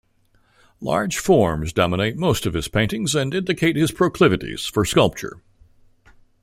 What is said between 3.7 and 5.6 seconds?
his proclivities for sculpture.